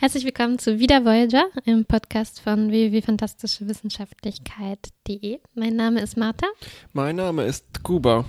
[0.00, 5.40] Herzlich willkommen zu Wieder Voyager, einem Podcast von www.fantastischewissenschaftlichkeit.de.
[5.56, 6.46] Mein Name ist Martha.
[6.92, 8.24] Mein Name ist Kuba.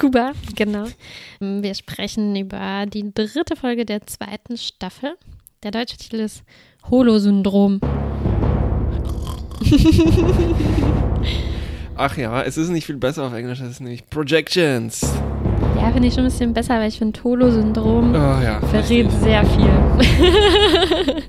[0.00, 0.86] Kuba, genau.
[1.40, 5.18] Wir sprechen über die dritte Folge der zweiten Staffel.
[5.62, 6.42] Der deutsche Titel ist
[6.88, 7.82] Holo-Syndrom.
[11.96, 15.02] Ach ja, es ist nicht viel besser auf Englisch, es ist nämlich Projections.
[15.78, 18.60] Ja, finde ich schon ein bisschen besser, weil ich finde, Holo-Syndrom Oh ja.
[18.60, 21.22] verrät sehr viel.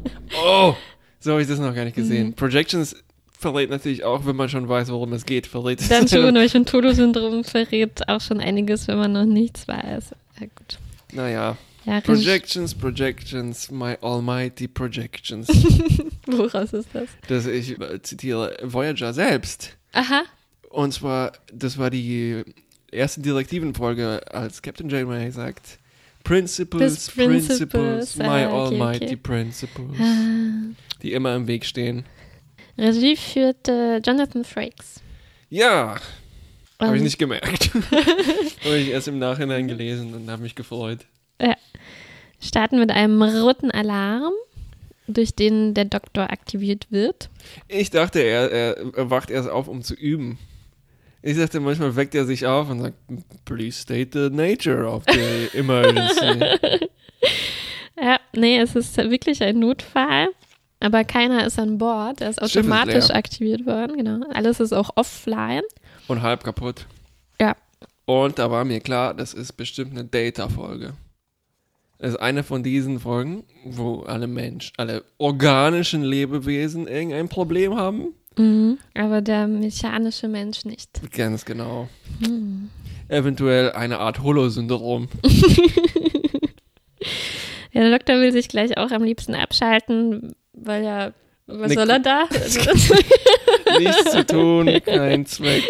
[0.43, 0.73] Oh,
[1.19, 2.01] so habe ich das noch gar nicht Mhm.
[2.01, 2.33] gesehen.
[2.33, 2.95] Projections
[3.37, 5.87] verrät natürlich auch, wenn man schon weiß, worum es geht, verrät es.
[5.89, 10.11] Dann schon, aber ich finde, Holo-Syndrom verrät auch schon einiges, wenn man noch nichts weiß.
[10.39, 10.77] Ja, gut.
[11.13, 15.47] Naja, Ja, Projections, Projections, my almighty Projections.
[16.27, 17.07] Woraus ist das?
[17.27, 19.77] das ich äh, zitiere Voyager selbst.
[19.93, 20.23] Aha.
[20.69, 22.43] Und zwar, das war die
[22.91, 25.79] erste Direktivenfolge, als Captain Janeway sagt,
[26.23, 29.15] Principles, principles, Principles, my ah, okay, almighty okay.
[29.15, 30.73] Principles, Ah.
[31.01, 32.05] die immer im Weg stehen.
[32.77, 35.01] Regie führte Jonathan Frakes.
[35.49, 35.99] Ja,
[36.79, 37.71] habe ich Ähm, nicht gemerkt.
[38.63, 40.99] habe ich erst im Nachhinein gelesen und habe mich gefreut.
[42.41, 44.31] Starten mit einem roten Alarm,
[45.07, 47.29] durch den der Doktor aktiviert wird.
[47.67, 50.37] Ich dachte, er, er wacht erst auf, um zu üben.
[51.21, 52.95] Ich dachte, manchmal weckt er sich auf und sagt,
[53.45, 56.45] please state the nature of the emergency.
[58.01, 60.29] Ja, nee, es ist wirklich ein Notfall.
[60.79, 62.21] Aber keiner ist an Bord.
[62.21, 63.15] Er ist ist automatisch leer.
[63.17, 63.97] aktiviert worden.
[63.97, 64.25] Genau.
[64.31, 65.63] Alles ist auch offline.
[66.07, 66.85] und halb kaputt.
[67.39, 67.55] Ja.
[68.05, 70.93] Und da war mir klar, das ist bestimmt eine Data-Folge.
[71.97, 78.13] Das ist eine von diesen Folgen, wo alle Menschen, alle organischen Lebewesen irgendein Problem haben.
[78.39, 78.77] Mhm.
[78.95, 80.89] Aber der mechanische Mensch nicht.
[81.15, 81.89] Ganz genau.
[82.23, 82.69] Hm.
[83.09, 85.07] Eventuell eine Art Holo-Syndrom.
[87.71, 91.13] Ja, der Doktor will sich gleich auch am liebsten abschalten, weil er.
[91.45, 92.23] Was Nick- soll er da?
[93.79, 95.63] Nichts zu tun, kein Zweck,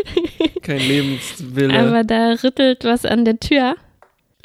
[0.61, 1.77] kein Lebenswille.
[1.77, 3.75] Aber da rüttelt was an der Tür.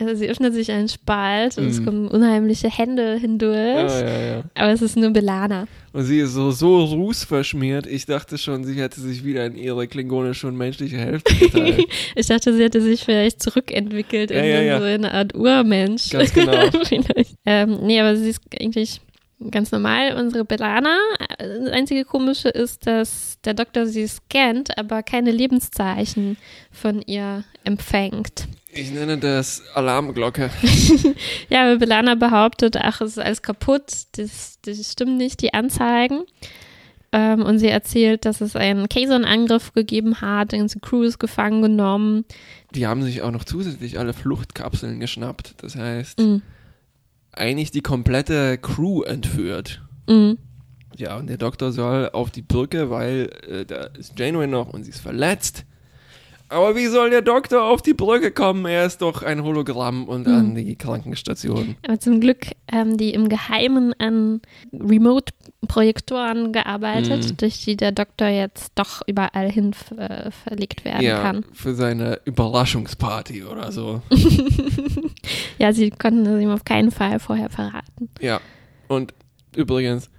[0.00, 1.84] Also sie öffnet sich einen Spalt und es Mhm.
[1.84, 3.93] kommen unheimliche Hände hindurch.
[3.93, 4.43] ja, ja, ja.
[4.55, 5.66] Aber es ist nur Belana.
[5.93, 7.87] Und sie ist so, so rußverschmiert.
[7.87, 11.84] Ich dachte schon, sie hätte sich wieder in ihre klingonische und menschliche Hälfte geteilt.
[12.16, 16.11] Ich dachte, sie hätte sich vielleicht zurückentwickelt in so eine Art Urmensch.
[16.11, 16.53] Ganz genau.
[17.47, 19.00] Ähm, nee, aber sie ist eigentlich
[19.50, 20.97] ganz normal, unsere Belana.
[21.38, 26.37] Das einzige Komische ist, dass der Doktor sie scannt, aber keine Lebenszeichen
[26.72, 28.49] von ihr empfängt.
[28.74, 30.50] Ich nenne das Alarmglocke.
[31.50, 33.82] Ja, aber Belana behauptet, ach, es ist alles kaputt,
[34.16, 36.22] das, das stimmt nicht, die Anzeigen.
[37.12, 41.62] Ähm, und sie erzählt, dass es einen Kazon-Angriff gegeben hat, die ganze Crew ist gefangen
[41.62, 42.24] genommen.
[42.74, 45.54] Die haben sich auch noch zusätzlich alle Fluchtkapseln geschnappt.
[45.62, 46.42] Das heißt, Mhm.
[47.32, 49.82] eigentlich die komplette Crew entführt.
[50.08, 50.38] Mhm.
[50.96, 54.84] Ja, und der Doktor soll auf die Brücke, weil äh, da ist Janeway noch und
[54.84, 55.64] sie ist verletzt.
[56.54, 58.65] Aber wie soll der Doktor auf die Brücke kommen?
[58.66, 60.32] Er ist doch ein Hologramm und Mhm.
[60.34, 61.75] an die Krankenstation.
[61.87, 64.41] Aber zum Glück haben die im Geheimen an
[64.72, 67.37] Remote-Projektoren gearbeitet, Mhm.
[67.38, 71.44] durch die der Doktor jetzt doch überall hin äh, verlegt werden Ja, kann.
[71.53, 74.03] für seine Überraschungsparty oder so.
[75.59, 78.09] Ja, sie konnten es ihm auf keinen Fall vorher verraten.
[78.20, 78.41] Ja,
[78.88, 79.14] und
[79.56, 80.10] übrigens,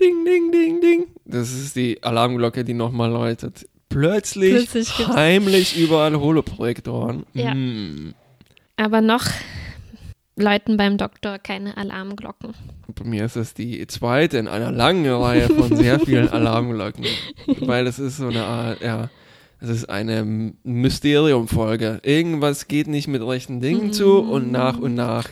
[0.00, 1.04] ding, ding, ding, ding.
[1.24, 3.66] Das ist die Alarmglocke, die nochmal läutet.
[3.94, 7.24] Plötzlich, Plötzlich heimlich überall Holoprojektoren.
[7.32, 7.54] Ja.
[7.54, 8.14] Mm.
[8.76, 9.24] Aber noch
[10.34, 12.54] läuten beim Doktor keine Alarmglocken.
[12.92, 17.04] Bei mir ist das die zweite in einer langen Reihe von sehr vielen Alarmglocken.
[17.60, 19.10] Weil es ist so eine Art, ja,
[19.60, 20.24] es ist eine
[20.64, 22.00] Mysteriumfolge.
[22.02, 25.28] Irgendwas geht nicht mit rechten Dingen zu und nach und nach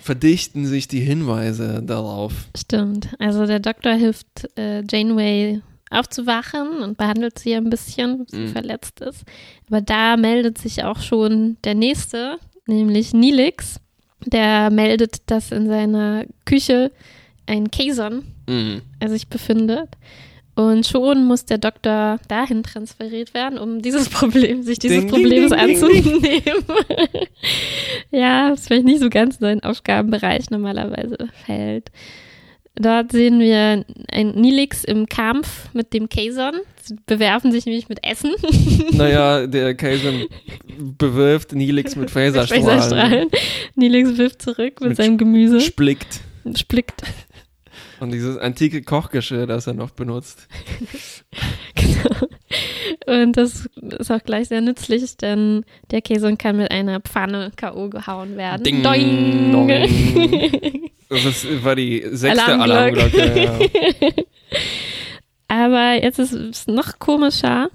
[0.00, 2.32] verdichten sich die Hinweise darauf.
[2.56, 3.10] Stimmt.
[3.18, 8.48] Also der Doktor hilft äh, Janeway aufzuwachen und behandelt sie ein bisschen, bis sie Mhm.
[8.48, 9.24] verletzt ist.
[9.68, 13.80] Aber da meldet sich auch schon der nächste, nämlich Nilix.
[14.26, 16.90] Der meldet, dass in seiner Küche
[17.46, 18.82] ein Kazon Mhm.
[19.00, 19.88] er sich befindet.
[20.54, 25.52] Und schon muss der Doktor dahin transferiert werden, um dieses Problem, sich dieses Ding, Problems
[25.52, 26.64] ding, ding, anzunehmen.
[28.10, 31.90] ja, das vielleicht nicht so ganz in seinen Aufgabenbereich normalerweise fällt.
[32.80, 36.54] Dort sehen wir ein Nilix im Kampf mit dem Kazon.
[36.82, 38.32] Sie bewerfen sich nämlich mit Essen.
[38.92, 40.12] Naja, der Kaiser
[40.78, 42.64] bewirft Nilix mit Phaserstrahlen.
[42.64, 43.28] Phaserstrahlen.
[43.74, 45.60] Nilix wirft zurück mit, Mit seinem Gemüse.
[45.60, 46.20] Splickt.
[46.54, 47.02] Splickt.
[48.00, 50.46] Und dieses antike Kochgeschirr, das er noch benutzt.
[51.74, 52.26] Genau.
[53.06, 57.88] Und das ist auch gleich sehr nützlich, denn der Käse kann mit einer Pfanne K.O.
[57.88, 58.64] gehauen werden.
[58.64, 59.52] Ding, Doing.
[59.52, 60.90] dong.
[61.08, 63.22] Das war die sechste Alarmglocke.
[63.22, 63.42] Alarmglocke.
[64.00, 64.10] ja.
[65.48, 67.70] Aber jetzt ist es noch komischer.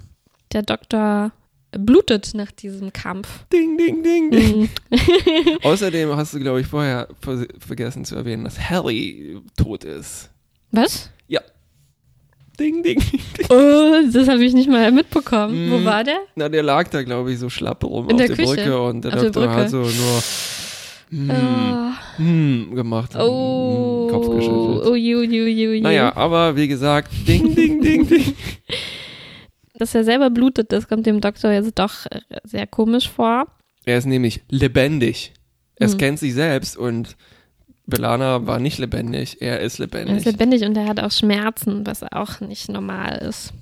[0.52, 1.32] Der Doktor
[1.76, 3.28] blutet nach diesem Kampf.
[3.52, 4.60] Ding, ding, ding, ding.
[4.60, 4.68] Mhm.
[5.64, 10.30] Außerdem hast du, glaube ich, vorher ver vergessen zu erwähnen, dass Harry tot ist.
[10.70, 11.10] Was?
[12.60, 13.02] Ding, ding.
[13.48, 15.72] Oh, das habe ich nicht mal mitbekommen.
[15.72, 15.84] Wo Mhm.
[15.86, 16.18] war der?
[16.36, 18.44] Na, der lag da, glaube ich, so schlapp rum In auf der der?
[18.44, 19.54] Brücke und der Auf der Doktor Brücke.
[19.62, 20.22] hat so nur
[21.10, 24.86] hm, Oh, hm gemacht oh, hm, Kopf geschüttelt.
[24.86, 25.80] oh, ju, ju, ju, ju.
[25.82, 28.34] Naja, aber wie gesagt, ding, ding, ding, ding.
[29.78, 32.06] Dass er selber blutet, das kommt dem Doktor jetzt doch
[32.44, 33.46] sehr komisch vor.
[33.84, 35.32] Er ist nämlich lebendig.
[35.76, 35.98] Es Hm.
[35.98, 37.16] kennt sich selbst und
[37.86, 40.16] Belana war nicht lebendig, er ist Er lebendig.
[40.18, 43.52] ist lebendig und er hat auch Schmerzen, was auch nicht normal ist.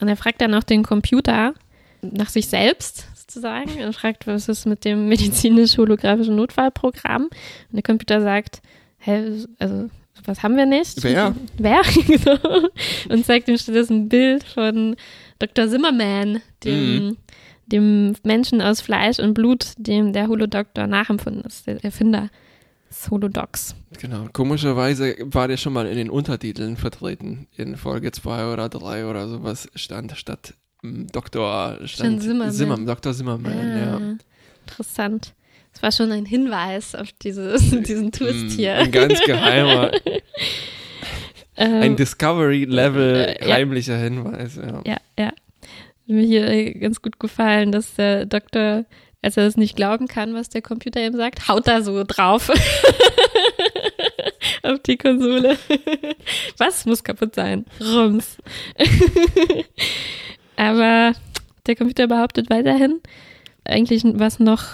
[0.00, 1.54] Und er fragt dann auch den Computer
[2.00, 3.78] nach sich selbst sozusagen.
[3.78, 7.24] Er fragt, was ist mit dem medizinisch-holographischen Notfallprogramm?
[7.24, 7.32] Und
[7.72, 8.60] der Computer sagt,
[8.98, 9.88] hä, also
[10.24, 11.02] was haben wir nicht?
[11.02, 11.34] Wer?
[11.58, 11.80] Wer?
[12.06, 12.68] Genau.
[13.08, 14.96] und zeigt ihm stattdessen ein Bild von
[15.38, 15.68] Dr.
[15.68, 17.16] Zimmerman, dem, Mhm.
[17.66, 22.28] dem Menschen aus Fleisch und Blut, dem der Holodoktor nachempfunden ist, der Erfinder
[22.88, 23.74] des Holodocs.
[24.00, 24.26] Genau.
[24.32, 27.48] Komischerweise war der schon mal in den Untertiteln vertreten.
[27.56, 32.52] In Folge 2 oder 3 oder sowas stand statt ähm, Doktor stand Zimmerman.
[32.52, 33.12] Zimmer, Dr.
[33.12, 33.96] Zimmerman, ja.
[33.96, 34.16] Ah,
[34.66, 35.34] Interessant.
[35.72, 38.74] Das war schon ein Hinweis auf diese, diesen Twist Mm, hier.
[38.76, 39.90] Ein ganz geheimer,
[41.56, 43.54] Ähm, ein Discovery-Level äh, ja.
[43.56, 44.82] heimlicher Hinweis, ja.
[44.86, 45.32] ja, ja.
[46.06, 48.84] Mir hier äh, ganz gut gefallen, dass der Doktor,
[49.20, 52.50] als er es nicht glauben kann, was der Computer ihm sagt, haut da so drauf.
[54.62, 55.58] auf die Konsole.
[56.56, 57.66] was muss kaputt sein?
[57.80, 58.38] Rums.
[60.56, 61.12] Aber
[61.66, 63.00] der Computer behauptet weiterhin
[63.64, 64.64] eigentlich was noch,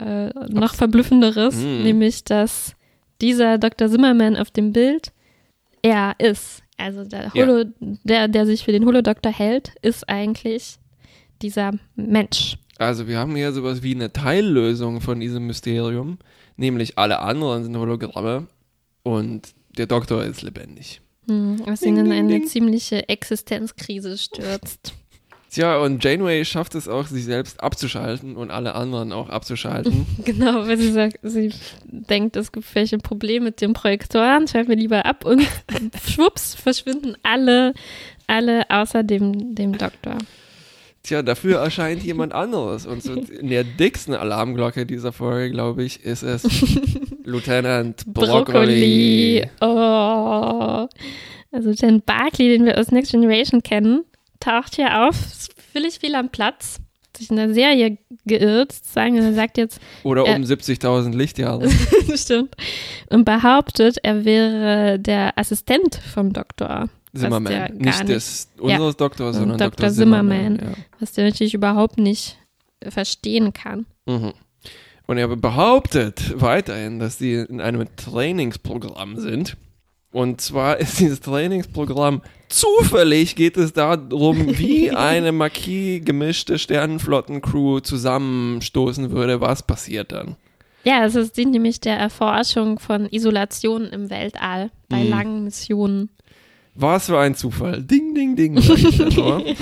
[0.00, 1.82] äh, noch verblüffenderes, Mm.
[1.82, 2.74] nämlich dass
[3.20, 3.88] dieser Dr.
[3.88, 5.12] Zimmerman auf dem Bild
[5.82, 6.62] er ist.
[6.78, 7.46] Also der, Ja.
[7.46, 10.76] Holo, der, der sich für den Holodoktor hält, ist eigentlich
[11.42, 12.56] dieser Mensch.
[12.78, 16.18] Also wir haben hier sowas wie eine Teillösung von diesem Mysterium,
[16.56, 18.46] nämlich alle anderen sind Hologramme
[19.02, 21.00] und der Doktor ist lebendig.
[21.28, 22.46] Hm, was ihn in eine ding.
[22.46, 24.94] ziemliche Existenzkrise stürzt.
[25.52, 30.06] Tja, und Janeway schafft es auch, sich selbst abzuschalten und alle anderen auch abzuschalten.
[30.24, 31.52] Genau, weil sie sagt, sie
[31.84, 35.42] denkt, es gibt vielleicht ein Problem mit dem Projektoren, schalten wir lieber ab und
[36.08, 37.74] schwupps verschwinden alle,
[38.26, 40.16] alle außer dem, dem Doktor.
[41.02, 42.86] Tja, dafür erscheint jemand anderes.
[42.86, 46.44] Und so in der dicksten Alarmglocke dieser Folge, glaube ich, ist es
[47.24, 49.42] Lieutenant Broccoli.
[49.50, 49.50] Brokkoli.
[49.60, 50.88] Oh.
[51.50, 54.04] Also den Barkley, den wir aus Next Generation kennen,
[54.42, 59.16] taucht hier auf, ist völlig viel am Platz, hat sich in der Serie geirrt, und
[59.16, 61.68] er sagt jetzt, Oder um 70.000 Lichtjahre.
[62.14, 62.54] stimmt,
[63.10, 66.88] und behauptet, er wäre der Assistent vom Doktor.
[67.14, 67.52] Zimmerman.
[67.52, 69.70] gar Nicht nicht- des unseres Doktors, sondern Dr.
[69.70, 69.90] Dr.
[69.90, 70.58] Zimmerman.
[70.58, 70.84] Zimmerman.
[70.98, 72.38] Was der natürlich überhaupt nicht
[72.88, 73.86] verstehen kann.
[74.06, 74.18] Ja.
[74.18, 74.32] Mhm.
[75.08, 79.56] Und er behauptet weiterhin, dass sie in einem Trainingsprogramm sind.
[80.10, 82.22] Und zwar ist dieses Trainingsprogramm
[82.52, 89.40] zufällig geht es darum, wie eine Marquis gemischte Sternenflottencrew zusammenstoßen würde.
[89.40, 90.36] Was passiert dann?
[90.84, 95.10] Ja, es ist, dient nämlich der Erforschung von Isolation im Weltall bei Mhm.
[95.10, 96.10] langen Missionen.
[96.74, 97.82] Was für ein Zufall.
[97.82, 98.56] Ding, ding, ding.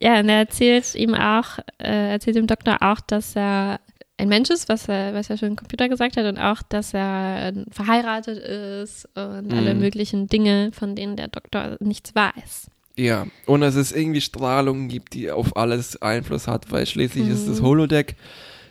[0.00, 3.80] Ja, und er erzählt ihm auch, äh, erzählt dem Doktor auch, dass er
[4.16, 6.94] ein Mensch ist, was er, was er schon im Computer gesagt hat, und auch, dass
[6.94, 9.80] er äh, verheiratet ist und alle Mhm.
[9.80, 12.68] möglichen Dinge, von denen der Doktor nichts weiß.
[12.96, 17.48] ja, und dass es irgendwie Strahlung gibt, die auf alles Einfluss hat, weil schließlich ist
[17.48, 17.64] das Mhm.
[17.66, 18.14] Holodeck.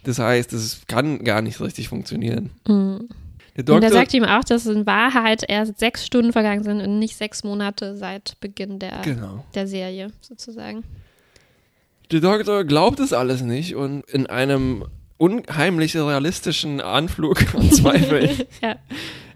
[0.05, 2.49] Das heißt, es kann gar nicht richtig funktionieren.
[2.67, 3.09] Mhm.
[3.55, 6.79] Der Und Doktor, er sagt ihm auch, dass in Wahrheit erst sechs Stunden vergangen sind
[6.81, 9.43] und nicht sechs Monate seit Beginn der, genau.
[9.55, 10.83] der Serie sozusagen.
[12.11, 14.85] Der Doktor glaubt es alles nicht und in einem
[15.17, 18.29] unheimlich realistischen Anflug von Zweifeln
[18.61, 18.75] Ja.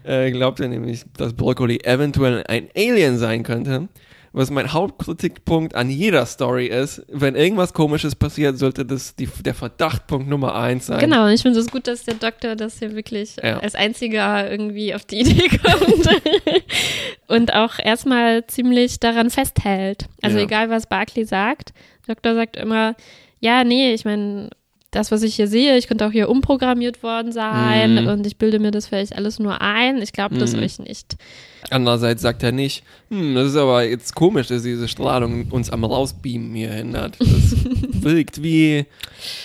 [0.04, 3.88] äh, glaubt er nämlich, dass Broccoli eventuell ein Alien sein könnte.
[4.34, 9.54] Was mein Hauptkritikpunkt an jeder Story ist, wenn irgendwas komisches passiert, sollte das die, der
[9.54, 10.98] Verdachtpunkt Nummer eins sein.
[11.00, 13.58] Genau, und ich finde es gut, dass der Doktor das hier wirklich Ja.
[13.60, 16.08] als einziger irgendwie auf die Idee kommt
[17.26, 20.06] und auch erstmal ziemlich daran festhält.
[20.22, 20.44] Also Ja.
[20.44, 21.72] egal, was Barclay sagt,
[22.06, 22.94] der Doktor sagt immer,
[23.40, 24.50] ja, nee, ich meine,
[24.90, 28.08] das, was ich hier sehe, ich könnte auch hier umprogrammiert worden sein Mhm.
[28.08, 30.00] und ich bilde mir das vielleicht alles nur ein.
[30.00, 30.62] Ich glaube das Mhm.
[30.62, 31.16] euch nicht.
[31.70, 35.84] Andererseits sagt er nicht, hm, das ist aber jetzt komisch, dass diese Strahlung uns am
[35.84, 37.16] Rausbeamen hier hindert.
[37.20, 37.26] Das
[38.02, 38.86] wirkt wie,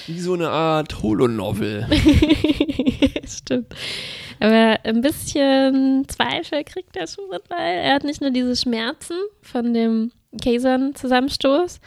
[0.07, 1.87] wie so eine Art Holonovel.
[3.27, 3.67] Stimmt.
[4.39, 9.73] Aber ein bisschen Zweifel kriegt er schon, weil er hat nicht nur diese Schmerzen von
[9.73, 11.79] dem Kazon-Zusammenstoß,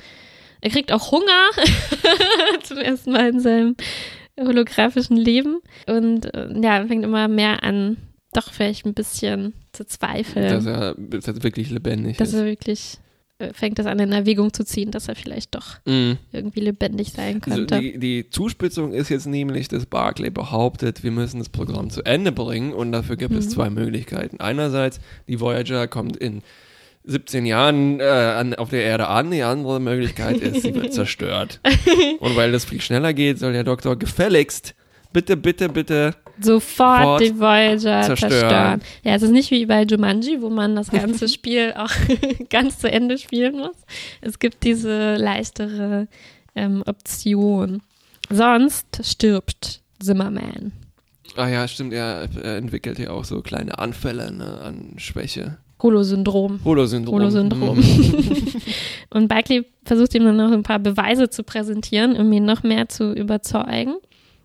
[0.61, 1.51] er kriegt auch Hunger
[2.63, 3.77] zum ersten Mal in seinem
[4.39, 7.97] holographischen Leben und äh, ja, fängt immer mehr an,
[8.33, 10.49] doch vielleicht ein bisschen zu zweifeln.
[10.49, 12.35] Dass er, dass er wirklich lebendig dass ist.
[12.35, 12.99] er wirklich
[13.39, 16.19] äh, fängt das an in Erwägung zu ziehen, dass er vielleicht doch Mhm.
[16.33, 17.81] irgendwie lebendig sein Also könnte.
[17.81, 22.33] die, die Zuspitzung ist jetzt nämlich, dass Barclay behauptet, wir müssen das Programm zu Ende
[22.33, 23.51] bringen und dafür gibt es Mhm.
[23.51, 24.41] zwei Möglichkeiten.
[24.41, 26.43] Einerseits, die Voyager kommt in
[27.07, 31.61] 17 Jahren äh, an, auf der Erde an, die andere Möglichkeit ist, sie wird zerstört.
[32.21, 34.75] Und weil das viel schneller geht, soll der Doktor gefälligst
[35.17, 38.31] bitte, bitte, bitte Sofort Sofort die Voyager zerstören.
[38.31, 38.83] zerstören.
[39.03, 41.91] Ja, es ist nicht wie bei Jumanji, wo man das ganze Spiel auch
[42.51, 43.77] ganz zu Ende spielen muss.
[44.21, 46.09] Es gibt diese leichtere
[46.55, 47.81] ähm, Option.
[48.29, 50.73] Sonst stirbt Zimmerman.
[51.37, 55.57] Ah ja, stimmt, er, er entwickelt ja auch so kleine Anfälle ne, an Schwäche.
[55.83, 56.61] Holo-Syndrom.
[56.65, 57.15] Holosyndrom.
[57.21, 57.77] Holo-Syndrom.
[57.79, 58.53] Mhm.
[59.11, 62.89] Und Barclay versucht ihm dann noch ein paar Beweise zu präsentieren, um ihn noch mehr
[62.89, 63.95] zu überzeugen.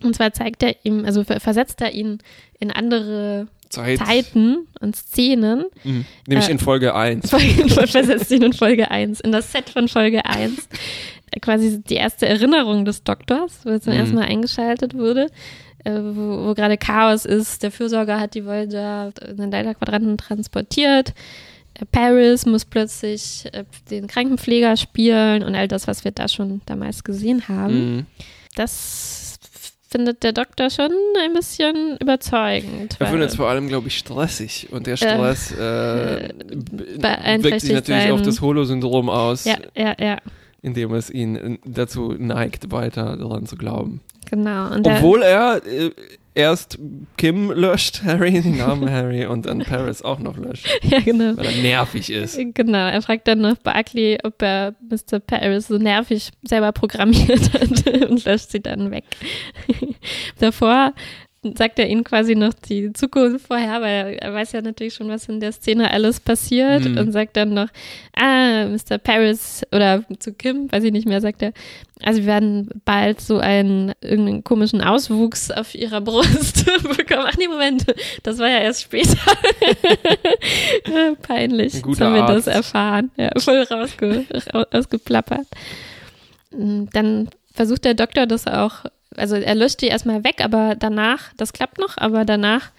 [0.04, 2.20] Und zwar zeigt er ihm, also ver- versetzt er ihn
[2.60, 4.00] in andere Zeit.
[4.00, 5.66] Zeiten und Szenen.
[5.84, 6.06] Mhm.
[6.28, 7.30] Nämlich Äh, in Folge 1.
[7.90, 10.68] versetzt ihn in Folge 1, in das Set von Folge 1.
[11.42, 14.00] Quasi die erste Erinnerung des Doktors, wo er zum Mhm.
[14.00, 15.28] ersten Mal eingeschaltet wurde,
[15.84, 17.64] äh, wo, wo gerade Chaos ist.
[17.64, 21.14] Der Fürsorger hat die Voyager in den Delta-Quadranten transportiert.
[21.76, 26.62] Äh, Paris muss plötzlich äh, den Krankenpfleger spielen und all das, was wir da schon
[26.66, 27.96] damals gesehen haben.
[27.96, 28.06] Mhm.
[28.56, 29.40] Das
[29.92, 32.96] findet der Doktor schon ein bisschen überzeugend.
[33.00, 34.70] Er findet es vor allem, glaube ich, stressig.
[34.72, 36.30] Und der Stress äh,
[36.98, 40.18] beeinträchtigt wirkt sich natürlich auf das Holo-Syndrom aus, ja, ja, ja,
[40.62, 44.02] indem es ihn äh, dazu neigt, weiter daran zu glauben.
[44.30, 44.70] genau.
[44.84, 45.92] Obwohl er äh,
[46.34, 46.80] erst
[47.18, 51.38] Kim löscht, Harry, den Namen Harry, und dann Paris auch noch löscht, ja, genau.
[51.38, 52.40] weil er nervig ist.
[52.54, 55.20] Genau, er fragt dann noch Barclay, ob er Mr.
[55.20, 59.04] Paris so nervig selber programmiert hat und löscht sie dann weg.
[60.40, 60.94] Davor
[61.58, 65.28] sagt er ihnen quasi noch die Zukunft vorher, weil er weiß ja natürlich schon, was
[65.28, 66.98] in der Szene alles passiert Mhm.
[67.00, 67.68] und sagt dann noch,
[68.16, 69.00] ah, Mr.
[69.00, 71.52] Paris oder zu Kim, weiß ich nicht mehr, sagt er,
[72.04, 77.26] also wir werden bald so einen irgendeinen komischen Auswuchs auf ihrer Brust bekommen.
[77.28, 77.86] Ach nee, Moment,
[78.24, 79.18] das war ja erst später.
[81.24, 81.74] Peinlich.
[81.74, 82.58] Ein Jetzt guter haben wir das Arzt.
[82.58, 83.12] erfahren.
[83.18, 85.48] Ja, voll rausge ra- rausgeplappert.
[86.52, 88.86] Mm, Dann versucht der Doktor das auch,
[89.18, 92.72] also er löscht die erstmal weg, aber danach, das klappt noch, aber danach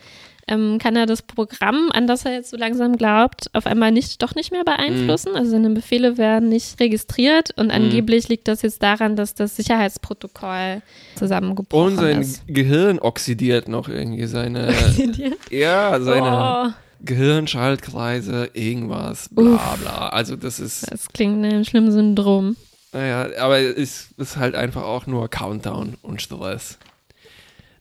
[0.48, 4.22] ähm, kann er das Programm, an das er jetzt so langsam glaubt, auf einmal nicht,
[4.22, 5.36] doch nicht mehr beeinflussen.
[5.36, 10.82] Also seine Befehle werden nicht registriert und angeblich liegt das jetzt daran, dass das Sicherheitsprotokoll
[11.16, 12.42] zusammengebrochen Und sein ist.
[12.48, 14.74] Gehirn oxidiert noch irgendwie seine,
[15.50, 16.72] ja, seine Oh,
[17.04, 20.08] Gehirnschaltkreise, irgendwas, bla bla.
[20.08, 22.56] Also das ist, das klingt nach einem schlimmen Syndrom.
[22.92, 26.78] Naja, aber es ist halt einfach auch nur Countdown und Stress.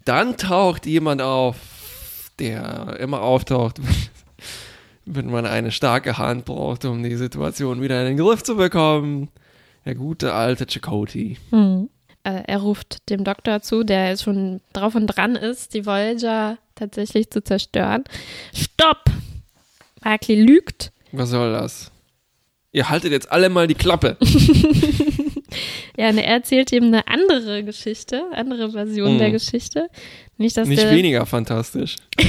[0.06, 1.58] Dann taucht jemand auf,
[2.40, 3.80] der immer auftaucht,
[5.06, 9.30] wenn man eine starke Hand braucht, um die Situation wieder in den Griff zu bekommen.
[9.86, 11.38] Der gute alte Chakotay.
[11.50, 11.90] Hm.
[12.24, 16.58] Äh, er ruft dem Doktor zu, der jetzt schon drauf und dran ist, die Voyager
[16.76, 18.04] tatsächlich zu zerstören.
[18.54, 19.06] Stopp!
[20.02, 20.92] Barclay lügt.
[21.12, 21.92] Was soll das?
[22.74, 24.18] Ihr haltet jetzt alle mal die Klappe.
[25.98, 29.18] Ja, und er erzählt ihm eine andere Geschichte, andere Version Hm.
[29.18, 29.90] der Geschichte.
[30.38, 31.98] Nicht, dass Nicht der, weniger fantastisch.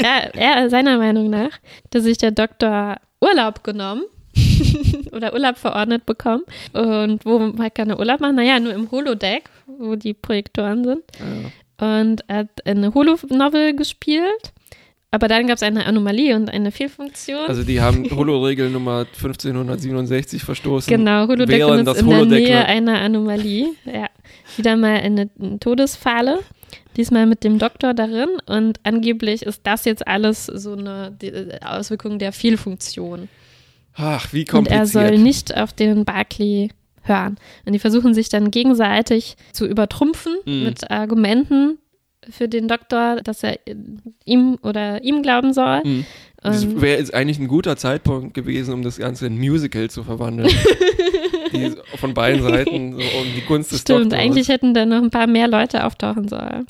[0.00, 1.50] Ja, er, seiner Meinung nach,
[1.90, 4.04] dass sich der Doktor Urlaub genommen
[5.12, 6.44] oder Urlaub verordnet bekommen.
[6.72, 8.36] Und wo man kann Urlaub machen?
[8.36, 11.02] Naja, nur im Holodeck, wo die Projektoren sind.
[11.18, 12.00] Ja.
[12.00, 14.52] Und er hat eine Holo-Novel gespielt.
[15.10, 17.46] Aber dann gab es eine Anomalie und eine Fehlfunktion.
[17.48, 20.88] Also die haben Holo-Regel Nummer 1567 verstoßen.
[20.94, 23.68] genau, Holodeck während ist das in der Nähe einer Anomalie.
[23.86, 24.08] Ja,
[24.56, 26.40] wieder mal eine, Todesfalle.
[26.96, 28.28] Diesmal mit dem Doktor darin.
[28.46, 31.32] Und angeblich ist das jetzt alles so eine die
[31.64, 33.28] Auswirkung der Fehlfunktion.
[33.94, 35.26] Ach, wie Und er soll kompliziert.
[35.26, 36.68] nicht auf den Barclay
[37.02, 37.36] hören.
[37.64, 40.64] Und die versuchen sich dann gegenseitig zu übertrumpfen Mhm.
[40.64, 41.78] mit Argumenten
[42.30, 43.58] für den Doktor, dass er
[44.24, 45.82] ihm oder ihm glauben soll.
[45.82, 46.06] Hm.
[46.40, 50.04] Das wäre jetzt eigentlich ein guter Zeitpunkt gewesen, um das Ganze in ein Musical zu
[50.04, 50.48] verwandeln.
[51.52, 54.20] die von beiden Seiten so um die Gunst des Stimmt, Doktors.
[54.20, 56.66] eigentlich hätten da noch ein paar mehr Leute auftauchen sollen.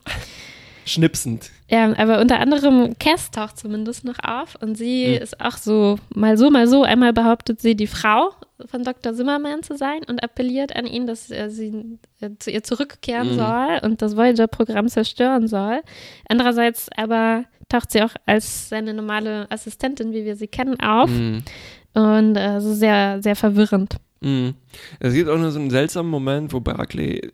[0.88, 1.50] Schnipsend.
[1.68, 5.22] Ja, aber unter anderem Cass taucht zumindest noch auf und sie Mhm.
[5.22, 6.82] ist auch so, mal so, mal so.
[6.82, 8.30] Einmal behauptet sie, die Frau
[8.66, 9.14] von Dr.
[9.14, 13.36] Zimmerman zu sein und appelliert an ihn, dass er sie äh, zu ihr zurückkehren Mhm.
[13.36, 15.80] soll und das Voyager-Programm zerstören soll.
[16.28, 21.42] Andererseits aber taucht sie auch als seine normale Assistentin, wie wir sie kennen, auf Mhm.
[21.94, 23.96] und äh, so sehr, sehr verwirrend.
[24.20, 24.54] Mhm.
[24.98, 27.30] Es gibt auch nur so einen seltsamen Moment, wo Barclay äh,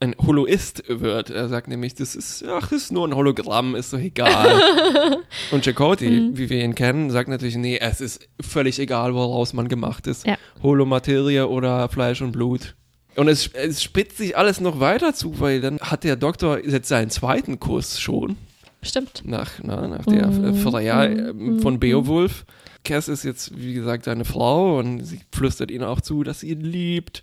[0.00, 1.30] ein Holoist wird.
[1.30, 4.60] Er sagt nämlich, das ist, ach, ist nur ein Hologramm, ist doch egal.
[5.50, 6.36] Und Chakotay, Mhm.
[6.38, 10.26] wie wir ihn kennen, sagt natürlich, nee, es ist völlig egal, woraus man gemacht ist.
[10.26, 10.36] Ja.
[10.62, 12.74] Holomaterie oder Fleisch und Blut.
[13.16, 16.88] Und es, es spitzt sich alles noch weiter zu, weil dann hat der Doktor jetzt
[16.88, 18.36] seinen zweiten Kuss schon
[18.82, 19.22] Stimmt.
[19.24, 20.54] nach, na, nach der Mhm.
[20.54, 21.60] Freya äh, Mhm.
[21.60, 22.44] von Beowulf.
[22.84, 26.50] Cass ist jetzt, wie gesagt, seine Frau und sie flüstert ihnen auch zu, dass sie
[26.50, 27.22] ihn liebt.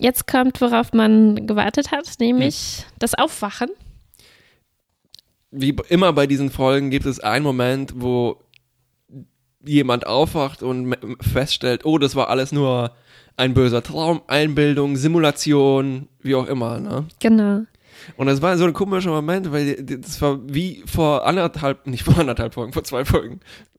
[0.00, 3.68] Jetzt kommt, worauf man gewartet hat, nämlich das Aufwachen.
[5.50, 8.40] Wie immer bei diesen Folgen gibt es einen Moment, wo
[9.64, 12.92] jemand aufwacht und feststellt, oh, das war alles nur
[13.36, 16.80] ein böser Traum, Einbildung, Simulation, wie auch immer.
[16.80, 17.06] Ne?
[17.20, 17.62] Genau.
[18.16, 22.18] Und das war so ein komischer Moment, weil das war wie vor anderthalb, nicht vor
[22.18, 23.40] anderthalb Folgen, vor zwei Folgen.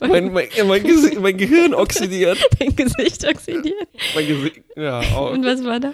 [0.00, 2.38] mein, mein, mein, Gesi- mein Gehirn oxidiert.
[2.58, 3.88] Dein Gesicht oxidiert.
[4.14, 5.32] Mein Gesicht, ja, auch.
[5.32, 5.92] Und was war da?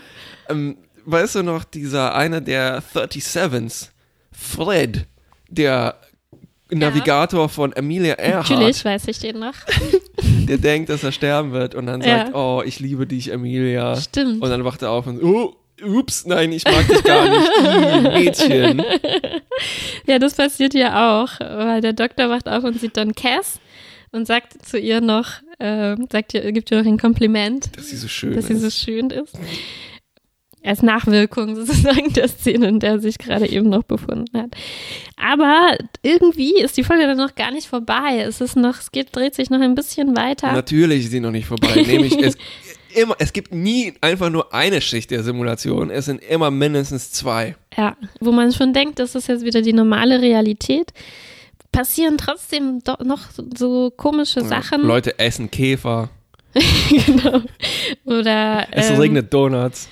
[0.49, 3.89] Ähm, weißt du noch, dieser einer der 37s,
[4.33, 5.07] Fred,
[5.49, 5.97] der
[6.71, 9.55] Navigator von Amelia Earhart, Natürlich weiß ich den noch.
[10.49, 12.25] der denkt, dass er sterben wird und dann Ja.
[12.25, 13.97] sagt, oh, ich liebe dich, Amelia.
[13.97, 14.43] Stimmt.
[14.43, 18.01] Und dann wacht er auf und, oh, ups, nein, ich mag dich gar nicht, Ih,
[18.49, 18.83] Mädchen.
[20.07, 23.61] Ja, das passiert ja auch, weil der Doktor wacht auf und sieht dann Cass
[24.13, 27.97] und sagt zu ihr noch, ähm, sagt ihr, gibt ihr noch ein Kompliment, Dass sie
[27.97, 28.79] so schön dass sie so ist.
[28.81, 29.35] schön ist.
[30.65, 34.51] Als Nachwirkung sozusagen der Szene, in der er sich gerade eben noch befunden hat.
[35.17, 38.19] Aber irgendwie ist die Folge dann noch gar nicht vorbei.
[38.27, 40.53] Es ist noch, es geht, dreht sich noch ein bisschen weiter.
[40.53, 41.85] Natürlich ist sie noch nicht vorbei.
[41.87, 42.37] Nämlich, es,
[42.99, 45.91] immer, es gibt nie einfach nur eine Schicht der Simulation.
[45.91, 47.57] Es sind immer mindestens zwei.
[47.77, 50.93] Ja, wo man schon denkt, das ist jetzt wieder die normale Realität,
[51.73, 54.83] passieren trotzdem doch noch so komische Sachen.
[54.83, 56.11] Leute essen Käfer.
[56.89, 57.43] genau.
[58.05, 59.89] Oder Es ähm, regnet Donuts.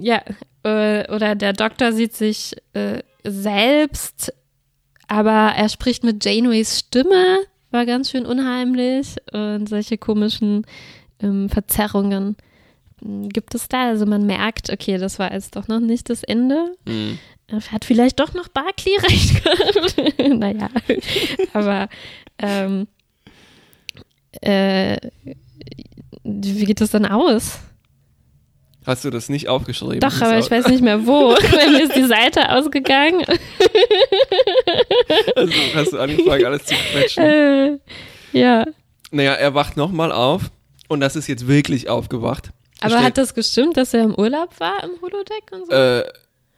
[0.00, 0.22] ja,
[0.62, 4.32] äh, oder der Doktor sieht sich äh, selbst,
[5.08, 7.38] aber er spricht mit Janeways Stimme,
[7.70, 10.64] war ganz schön unheimlich und solche komischen
[11.20, 12.36] ähm, Verzerrungen
[13.02, 13.88] m, gibt es da.
[13.88, 16.74] Also man merkt, okay, das war jetzt doch noch nicht das Ende.
[16.86, 17.18] Mhm.
[17.70, 20.38] Hat vielleicht doch noch Barclay recht gehabt.
[20.38, 20.68] naja,
[21.52, 21.88] aber
[22.38, 22.86] ähm,
[24.40, 24.96] äh,
[26.24, 27.60] wie geht das dann aus?
[28.86, 30.00] Hast du das nicht aufgeschrieben?
[30.00, 31.30] Doch, aber ich weiß nicht mehr wo.
[31.70, 33.24] Mir ist die Seite ausgegangen.
[35.36, 37.24] Also hast du angefangen, alles zu quetschen.
[37.24, 37.78] Äh,
[38.32, 38.66] ja.
[39.10, 40.50] Naja, er wacht nochmal auf
[40.88, 42.50] und das ist jetzt wirklich aufgewacht.
[42.80, 45.72] Aber hat das gestimmt, dass er im Urlaub war im Holodeck und so?
[45.72, 46.00] Äh,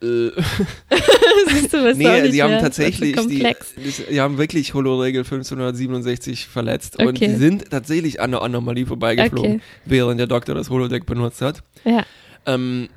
[0.02, 0.30] äh,
[1.48, 2.60] Siehst du, auch nee, sie haben mehr.
[2.60, 7.30] tatsächlich, ist die, die, die haben wirklich Holoregel 1567 verletzt und Okay.
[7.30, 9.62] sie sind tatsächlich an der Anomalie vorbeigeflogen, Okay.
[9.84, 11.62] während der Doktor das Holodeck benutzt hat.
[11.84, 12.04] Ja.
[12.46, 12.88] Ähm,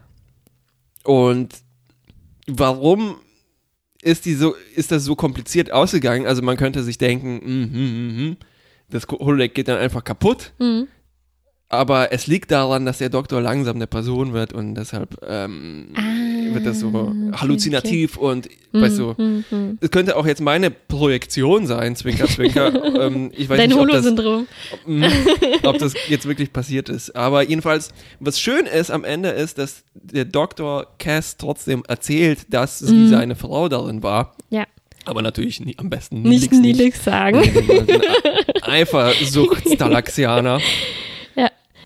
[1.04, 1.54] und
[2.48, 3.16] warum
[4.02, 6.26] ist, die so, ist das so kompliziert ausgegangen?
[6.26, 8.38] Also man könnte sich denken, mm, mm, mm,
[8.90, 10.52] das Holodeck geht dann einfach kaputt.
[10.60, 10.88] Mhm.
[11.72, 16.02] Aber es liegt daran, dass der Doktor langsam eine Person wird und deshalb ähm, Ah,
[16.56, 18.58] wird das so okay, halluzinativ und okay.
[18.82, 19.78] weißt du, Mhm, mhm.
[19.80, 22.74] es könnte auch jetzt meine Projektion sein, Zwinker, Zwinker.
[23.06, 24.48] ähm, ich weiß Dein nicht, ob das, Holo-Syndrom.
[25.62, 27.16] ob, ob das jetzt wirklich passiert ist.
[27.16, 32.80] Aber jedenfalls, was schön ist am Ende ist, dass der Doktor Cass trotzdem erzählt, dass
[32.80, 33.10] sie Mhm.
[33.10, 34.36] seine Frau darin war.
[34.50, 34.64] Ja.
[35.06, 37.42] Aber natürlich nie, am besten Nicht Nilix Nilix sagen.
[38.64, 40.60] Eifersucht-Stalaxianer.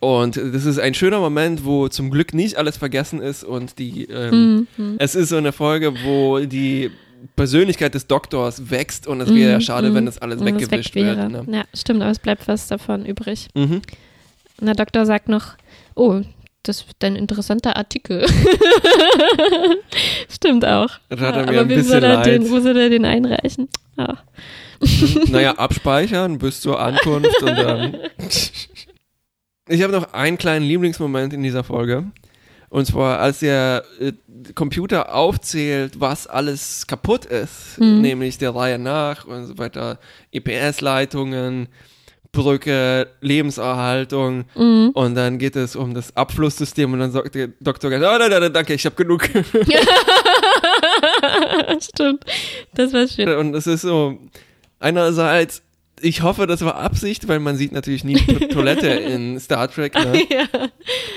[0.03, 0.09] Ja.
[0.23, 4.05] Und das ist ein schöner Moment, wo zum Glück nicht alles vergessen ist und die,
[4.05, 4.95] ähm, Mhm.
[4.99, 6.91] es ist so eine Folge, wo die
[7.37, 9.95] Persönlichkeit des Doktors wächst und es wäre ja Mhm, schade, mhm.
[9.95, 11.17] wenn das alles Wenn weggewischt weg wird.
[11.17, 11.29] wäre.
[11.29, 11.45] Ne?
[11.49, 13.47] Ja, stimmt, aber es bleibt was davon übrig.
[13.55, 13.81] Mhm.
[14.59, 15.53] Und der Doktor sagt noch,
[15.95, 16.21] oh,
[16.63, 18.25] das ist ein interessanter Artikel.
[20.29, 20.89] Stimmt auch.
[21.09, 23.69] Mir aber bisschen soll er den, wo soll er den einreichen?
[23.97, 24.17] Ah.
[25.29, 27.97] naja, abspeichern bis zur Ankunft und dann.
[29.73, 32.03] Ich habe noch einen kleinen Lieblingsmoment in dieser Folge.
[32.69, 34.11] Und zwar, als der äh,
[34.53, 38.01] Computer aufzählt, was alles kaputt ist, Mhm.
[38.01, 39.97] nämlich der Reihe nach und so weiter,
[40.31, 41.69] EPS-Leitungen,
[42.31, 44.91] Brücke, Lebenserhaltung Mhm.
[44.93, 48.41] und dann geht es um das Abflusssystem und dann sagt der Doktor, oh, nein, nein,
[48.41, 49.23] nein, danke, ich habe genug.
[51.79, 52.25] Stimmt.
[52.75, 53.29] Das war schön.
[53.37, 54.17] Und es ist so,
[54.79, 55.61] einerseits
[56.03, 59.95] Ich hoffe, das war Absicht, weil man sieht natürlich nie to Toilette in Star Trek.
[59.95, 60.23] Ne?
[60.29, 60.67] ja.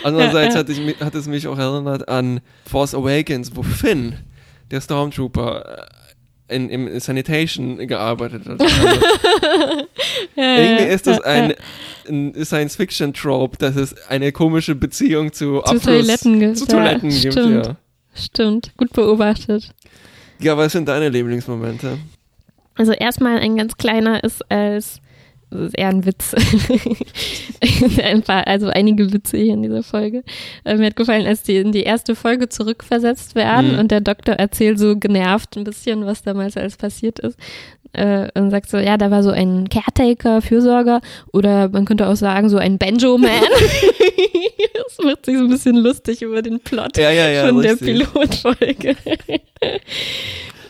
[0.04, 4.14] Andererseits Hat, ich, hat es mich auch erinnert an Force Awakens, wo Finn,
[4.70, 5.88] der Stormtrooper,
[6.48, 8.62] in, im Sanitation gearbeitet hat.
[10.38, 11.54] Also, irgendwie ist das ein,
[12.08, 16.58] ein Science-Fiction-Trope, dass es eine komische Beziehung zu, zu Toiletten gibt.
[16.58, 17.66] Zu Toiletten ja, gibt stimmt.
[17.66, 17.76] ja.
[18.14, 19.70] Stimmt, gut beobachtet.
[20.38, 21.98] Ja, was sind deine Lieblingsmomente?
[22.76, 25.00] Also erstmal ein ganz kleiner ist als
[25.48, 26.34] das ist eher ein Witz.
[28.02, 30.24] ein paar, also einige Witze hier in dieser Folge.
[30.64, 33.78] Äh, mir hat gefallen, als die in die erste Folge zurückversetzt werden Mhm.
[33.78, 37.38] und der Doktor erzählt so genervt ein bisschen, was damals alles passiert ist.
[37.92, 41.00] Äh, und sagt so, ja, da war so ein Caretaker, Fürsorger
[41.32, 43.30] oder man könnte auch sagen, so ein Banjo-Man.
[44.74, 47.46] das macht sich so ein bisschen lustig über den Plot Ja, ja, ja.
[47.46, 47.86] von der richtig.
[48.12, 48.96] Pilotfolge.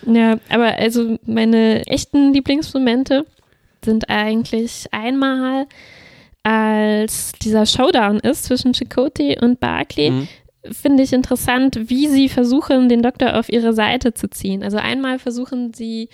[0.07, 3.27] Ja, aber also meine echten Lieblingsmomente
[3.85, 5.67] sind eigentlich einmal,
[6.43, 10.29] als dieser Showdown ist zwischen Chakotay und Barclay, Mhm.
[10.73, 14.63] finde ich interessant, wie sie versuchen, den Doktor auf ihre Seite zu ziehen.
[14.63, 16.09] Also einmal versuchen sie,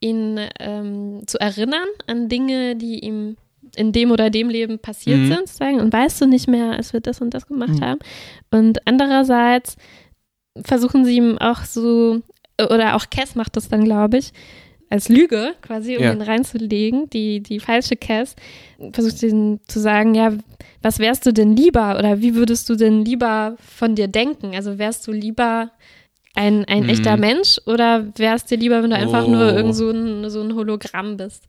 [0.00, 3.36] ihn ähm, zu erinnern an Dinge, die ihm
[3.76, 5.26] in dem oder dem Leben passiert Mhm.
[5.26, 7.84] sind, sagen, und weißt du nicht mehr, als wir das und das gemacht Mhm.
[7.84, 7.98] haben.
[8.50, 9.76] Und andererseits
[10.64, 12.20] versuchen sie ihm auch so,
[12.60, 14.32] oder auch Cass macht das dann, glaube ich,
[14.88, 16.12] als Lüge quasi, um Ja.
[16.12, 18.36] ihn reinzulegen, die, die falsche Cass,
[18.92, 20.32] versucht ihnen zu sagen, ja,
[20.82, 24.54] was wärst du denn lieber oder wie würdest du denn lieber von dir denken?
[24.54, 25.72] Also wärst du lieber
[26.36, 26.88] ein, ein Mhm.
[26.90, 29.30] echter Mensch oder wärst dir lieber, wenn du einfach Oh.
[29.30, 31.42] nur irgend so ein, so ein Hologramm bist,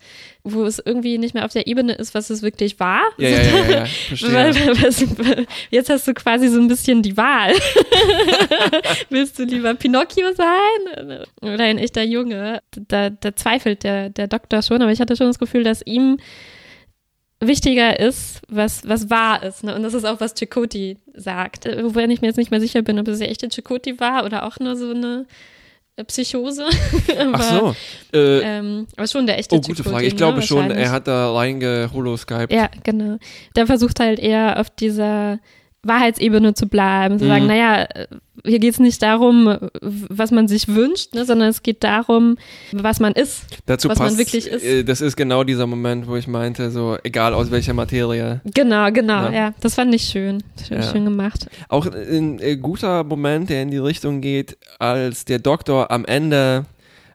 [0.43, 3.01] wo es irgendwie nicht mehr auf der Ebene ist, was es wirklich war?
[3.17, 5.45] Ja, ja, ja, ja, Verstehe.
[5.71, 7.53] jetzt hast du quasi so ein bisschen die Wahl.
[9.09, 12.61] Willst du lieber Pinocchio sein oder ein echter Junge?
[12.87, 16.17] Da, da zweifelt der, der Doktor schon, aber ich hatte schon das Gefühl, dass ihm
[17.39, 19.63] wichtiger ist, was, was wahr ist.
[19.63, 19.75] Ne?
[19.75, 21.65] Und das ist auch, was Chakotay sagt.
[21.65, 24.25] Äh, Wobei ich mir jetzt nicht mehr sicher bin, ob es der echte Chakotay war
[24.25, 25.25] oder auch nur so eine
[25.97, 26.65] äh, Psychose.
[27.19, 27.75] aber, Ach so.
[28.17, 30.05] Äh, Ähm, aber schon der echte oh, gute Frage.
[30.05, 30.17] Ich ne?
[30.17, 32.51] glaube schon, er hat da reingeholoskiped.
[32.51, 33.17] Ja, genau.
[33.55, 35.39] Der versucht halt eher auf dieser
[35.87, 37.29] Wahrheitsebene zu bleiben, zu Mhm.
[37.29, 37.87] sagen, naja,
[38.45, 42.37] hier geht es nicht darum, was man sich wünscht, ne, sondern es geht darum,
[42.71, 43.43] was man ist.
[43.65, 44.63] Dazu was man passt, wirklich ist.
[44.63, 48.41] äh, das ist genau dieser Moment, wo ich meinte, so egal aus welcher Materie.
[48.53, 49.31] Genau, genau, Ja.
[49.31, 49.53] ja.
[49.61, 50.43] Das fand ich schön.
[50.67, 50.91] Schön, Ja.
[50.91, 51.47] schön gemacht.
[51.69, 56.65] Auch ein äh, guter Moment, der in die Richtung geht, als der Doktor am Ende,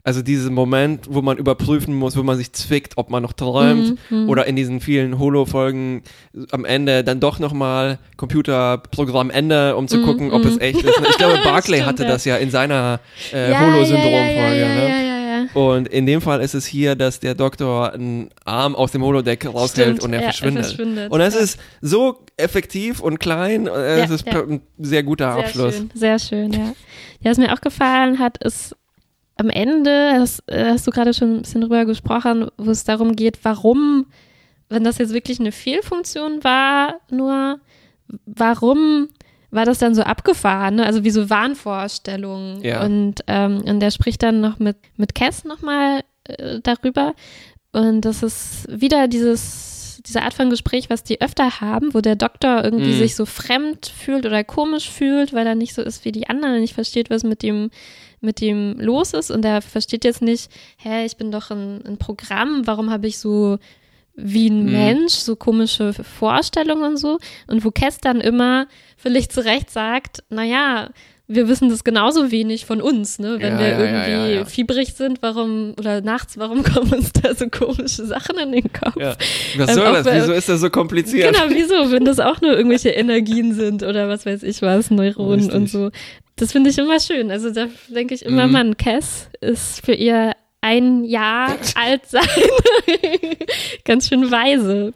[0.05, 3.99] also diesen Moment, wo man überprüfen muss, wo man sich zwickt, ob man noch träumt
[4.11, 4.29] Mhm, mhm.
[4.29, 6.03] oder in diesen vielen Holo-Folgen
[6.51, 10.49] am Ende dann doch nochmal Computerprogramm Ende, um zu Mhm, gucken, ob mhm.
[10.51, 11.01] es echt ist.
[11.11, 12.09] Ich glaube, Barclay Stimmt, hatte ja.
[12.09, 13.01] das ja in seiner
[13.33, 14.61] äh, ja, Holo-Syndrom-Folge.
[14.61, 15.49] ja, ja, ne?
[15.55, 19.45] Und in dem Fall ist es hier, dass der Doktor einen Arm aus dem Holodeck
[19.47, 20.67] raushält Stimmt, und er ja, verschwindet.
[20.67, 21.11] verschwindet.
[21.11, 21.41] Und das ja.
[21.41, 23.67] ist so effektiv und klein.
[23.67, 24.41] Äh, Ja, es ist ja.
[24.43, 25.77] ein sehr guter Sehr Abschluss.
[25.77, 26.73] Schön, sehr schön, ja.
[27.21, 28.77] Ja, was mir auch gefallen hat, ist
[29.37, 33.16] am Ende, hast, äh, hast du gerade schon ein bisschen drüber gesprochen, wo es darum
[33.16, 34.07] geht, warum,
[34.68, 37.61] wenn das jetzt wirklich eine Fehlfunktion war, nur
[38.27, 39.09] warum
[39.51, 40.87] war das dann so abgefahren, ne?
[40.87, 42.62] also wie so Wahnvorstellungen.
[42.62, 42.85] Ja.
[42.85, 47.14] Und, ähm, und der spricht dann noch mit, mit Cass nochmal äh, darüber.
[47.73, 49.72] Und das ist wieder dieses,
[50.07, 52.99] diese Art von Gespräch, was die öfter haben, wo der Doktor irgendwie Mhm.
[52.99, 56.61] sich so fremd fühlt oder komisch fühlt, weil er nicht so ist wie die anderen,
[56.61, 57.71] nicht versteht, was mit dem
[58.25, 61.99] mit dem los ist und er versteht jetzt nicht, hä, ich bin doch ein, ein
[61.99, 63.59] Programm, warum habe ich so
[64.15, 64.71] wie ein Mhm.
[64.73, 70.23] Mensch so komische Vorstellungen und so und wo Cass dann immer völlig zu Recht sagt,
[70.31, 70.91] naja,
[71.35, 73.37] wir wissen das genauso wenig von uns, ne?
[73.40, 77.35] Wenn Ja, wir ja, irgendwie ja, fiebrig sind, warum, oder nachts, warum kommen uns da
[77.35, 78.97] so komische Sachen in den Kopf?
[78.97, 80.05] Was Ähm, soll das?
[80.05, 81.35] bei- Wieso ist das so kompliziert?
[81.35, 85.40] Genau, wieso, wenn das auch nur irgendwelche Energien sind oder was weiß ich was, Neuronen
[85.40, 85.55] Richtig.
[85.55, 85.90] und so.
[86.37, 87.31] Das finde ich immer schön.
[87.31, 88.53] Also da denke ich immer, Mhm.
[88.53, 92.23] Mann, Cass ist für ihr ein Jahr alt sein.
[93.85, 94.92] Ganz schön weise.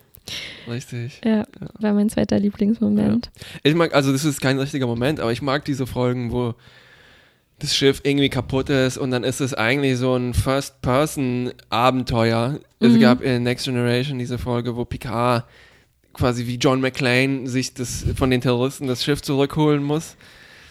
[0.68, 1.20] Richtig.
[1.24, 1.44] Ja,
[1.78, 3.30] war mein zweiter Lieblingsmoment.
[3.62, 6.54] Ich mag, also das ist kein richtiger Moment, aber ich mag diese Folgen, wo
[7.58, 10.34] das Schiff irgendwie kaputt ist und dann ist es eigentlich so ein
[11.26, 12.60] First-Person-Abenteuer.
[12.80, 13.00] Es Mhm.
[13.00, 15.44] gab in Next Generation diese Folge, wo Picard
[16.12, 20.16] quasi wie John McClane sich das von den Terroristen das Schiff zurückholen muss.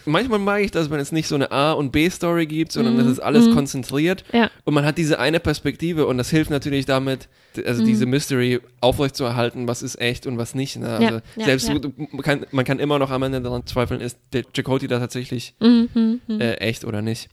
[0.06, 3.00] Manchmal mag ich das, wenn es nicht so eine A- und B-Story gibt, sondern Mhm.
[3.00, 3.52] es ist alles Mhm.
[3.54, 4.50] konzentriert Ja.
[4.64, 7.28] und man hat diese eine Perspektive und das hilft natürlich damit,
[7.66, 7.86] also Mhm.
[7.86, 10.76] diese Mystery aufrechtzuerhalten, was ist echt und was nicht.
[10.76, 10.88] Ne?
[10.88, 14.18] Also Ja, ja, selbst man kann, man kann immer noch am Ende daran zweifeln, ist
[14.32, 15.88] der Chakotay da tatsächlich Mhm,
[16.28, 17.28] mhm, äh, echt oder nicht.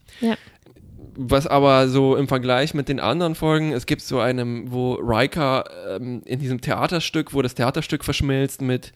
[1.15, 5.63] Was aber so im Vergleich mit den anderen Folgen, es gibt so einem, wo Riker
[5.95, 8.93] ähm, in diesem Theaterstück, wo das Theaterstück verschmilzt mit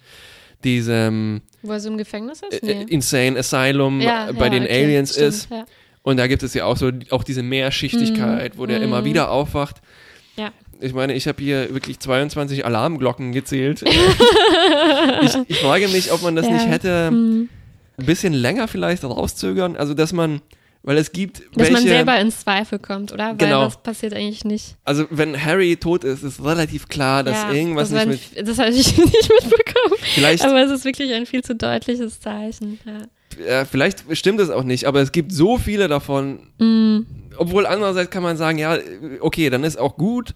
[0.63, 2.63] diesem Wo er so im Gefängnis ist?
[2.63, 5.49] äh, Insane Asylum Ja, äh, bei ja, den okay, Aliens stimmt, ist.
[5.51, 5.65] Ja.
[6.03, 8.85] Und da gibt es ja auch so auch diese Mehrschichtigkeit, wo der Mhm.
[8.85, 9.77] immer wieder aufwacht.
[10.37, 10.51] Ja.
[10.79, 13.81] Ich meine, ich habe hier wirklich 22 Alarmglocken gezählt.
[15.21, 17.49] ich, ich frage mich, ob man das nicht hätte Mhm.
[17.97, 19.75] ein bisschen länger vielleicht rauszögern.
[19.75, 20.41] Also, dass man,
[20.87, 23.31] weil es gibt Dass welche, man selber ins Zweifel kommt, oder?
[23.31, 23.65] Weil Genau.
[23.65, 24.77] das passiert eigentlich nicht.
[24.85, 28.57] also wenn Harry tot ist, ist relativ klar, dass ja, irgendwas das nicht mit, Das
[28.57, 29.95] habe ich nicht mitbekommen.
[30.15, 32.79] vielleicht, Aber es ist wirklich ein viel zu deutliches Zeichen.
[32.85, 33.61] Ja.
[33.61, 37.05] äh, vielleicht stimmt es auch nicht, aber es gibt so viele davon, Mhm.
[37.37, 38.77] obwohl andererseits kann man sagen, ja,
[39.19, 40.33] okay, dann ist auch gut,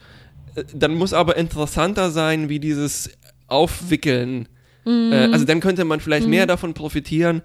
[0.76, 3.10] dann muss aber interessanter sein, wie dieses
[3.48, 4.50] Aufwickeln.
[4.84, 5.12] Mhm.
[5.14, 7.42] Äh, also dann könnte man vielleicht mehr davon profitieren,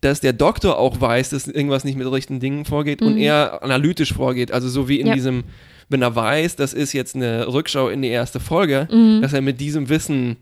[0.00, 4.14] dass der Doktor auch weiß, dass irgendwas nicht mit rechten Dingen vorgeht und er analytisch
[4.14, 4.50] vorgeht.
[4.52, 5.08] Also so wie in Mhm.
[5.08, 5.14] Ja.
[5.14, 5.44] diesem,
[5.90, 9.20] wenn er weiß, das ist jetzt eine Rückschau in die erste Folge, Mhm.
[9.22, 10.36] dass er mit diesem Wissen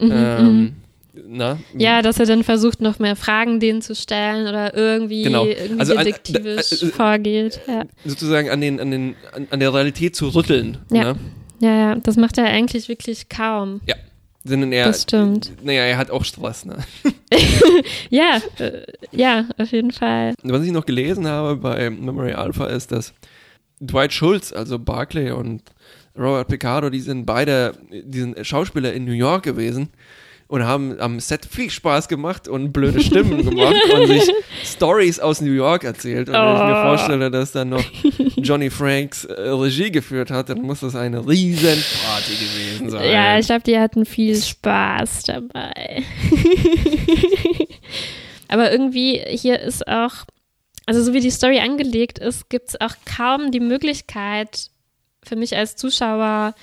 [0.00, 0.72] ähm,
[1.28, 5.44] na, Ja, dass er dann versucht, noch mehr Fragen denen zu stellen oder irgendwie, Genau.
[5.44, 7.60] irgendwie Also an- detektivisch äh, äh, vorgeht.
[7.68, 7.84] Ja.
[8.06, 10.78] sozusagen an, den, an, den, an, an der Realität zu rütteln.
[10.90, 11.12] Ja.
[11.12, 11.16] Ne?
[11.60, 13.82] ja, ja, das macht er eigentlich wirklich kaum.
[13.86, 13.94] Ja.
[14.44, 15.52] Sondern er, Das stimmt.
[15.62, 16.64] Naja, er hat auch Stress.
[16.64, 16.78] Ne?
[18.10, 20.34] Ja, äh, ja, auf jeden Fall.
[20.42, 23.14] Was ich noch gelesen habe bei Memory Alpha ist, dass
[23.80, 25.62] Dwight Schultz, also Barclay und
[26.16, 29.88] Robert Picardo, die sind beide, die sind Schauspieler in New York gewesen
[30.48, 34.30] und haben am Set viel Spaß gemacht und blöde Stimmen gemacht und sich
[34.64, 36.28] Stories aus New York erzählt.
[36.28, 36.82] Und wenn ich mir Oh.
[36.88, 37.84] vorstelle, dass dann noch
[38.36, 43.10] Johnny Franks äh, Regie geführt hat, dann muss das eine riesen Party gewesen sein.
[43.10, 46.02] Ja, ich glaube, die hatten viel Spaß dabei.
[48.48, 50.12] Aber irgendwie hier ist auch,
[50.86, 54.66] also so wie die Story angelegt ist, gibt es auch kaum die Möglichkeit
[55.24, 56.54] für mich als Zuschauer